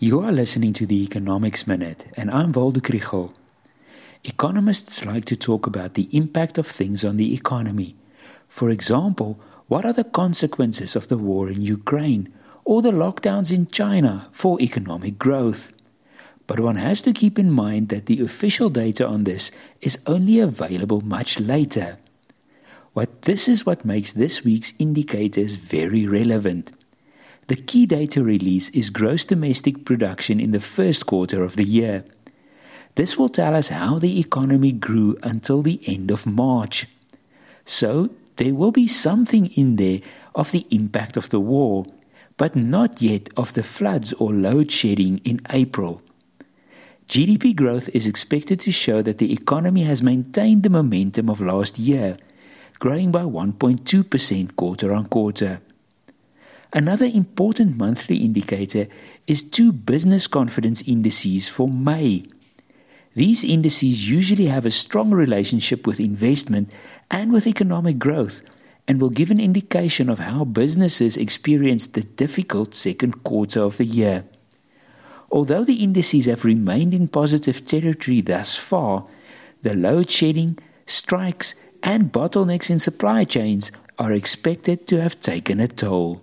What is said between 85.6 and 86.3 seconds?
a toll.